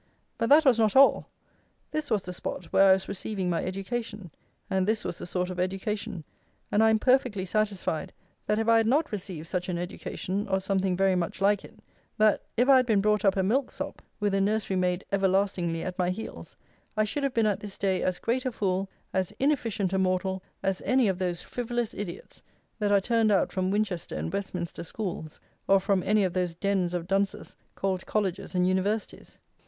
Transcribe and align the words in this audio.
But 0.39 0.49
that 0.49 0.65
was 0.65 0.79
not 0.79 0.95
all. 0.95 1.27
This 1.91 2.09
was 2.09 2.23
the 2.23 2.33
spot 2.33 2.65
where 2.73 2.89
I 2.89 2.93
was 2.93 3.07
receiving 3.07 3.51
my 3.51 3.63
education; 3.63 4.31
and 4.67 4.87
this 4.87 5.05
was 5.05 5.19
the 5.19 5.27
sort 5.27 5.51
of 5.51 5.59
education; 5.59 6.23
and 6.71 6.83
I 6.83 6.89
am 6.89 6.97
perfectly 6.97 7.45
satisfied 7.45 8.11
that 8.47 8.57
if 8.57 8.67
I 8.67 8.77
had 8.77 8.87
not 8.87 9.11
received 9.11 9.45
such 9.47 9.69
an 9.69 9.77
education, 9.77 10.47
or 10.47 10.59
something 10.59 10.97
very 10.97 11.15
much 11.15 11.39
like 11.39 11.63
it; 11.63 11.77
that, 12.17 12.41
if 12.57 12.67
I 12.67 12.77
had 12.77 12.87
been 12.87 12.99
brought 12.99 13.23
up 13.23 13.37
a 13.37 13.43
milksop, 13.43 14.01
with 14.19 14.33
a 14.33 14.41
nursery 14.41 14.75
maid 14.75 15.05
everlastingly 15.11 15.83
at 15.83 15.99
my 15.99 16.09
heels, 16.09 16.57
I 16.97 17.03
should 17.03 17.21
have 17.21 17.35
been 17.35 17.45
at 17.45 17.59
this 17.59 17.77
day 17.77 18.01
as 18.01 18.17
great 18.17 18.43
a 18.43 18.51
fool, 18.51 18.89
as 19.13 19.33
inefficient 19.37 19.93
a 19.93 19.99
mortal, 19.99 20.41
as 20.63 20.81
any 20.83 21.09
of 21.09 21.19
those 21.19 21.43
frivolous 21.43 21.93
idiots 21.93 22.41
that 22.79 22.91
are 22.91 23.01
turned 23.01 23.31
out 23.31 23.51
from 23.51 23.69
Winchester 23.69 24.15
and 24.15 24.33
Westminster 24.33 24.83
Schools, 24.83 25.39
or 25.67 25.79
from 25.79 26.01
any 26.01 26.23
of 26.23 26.33
those 26.33 26.55
dens 26.55 26.95
of 26.95 27.05
dunces 27.07 27.55
called 27.75 28.03
Colleges 28.07 28.55
and 28.55 28.65
Universities. 28.67 29.37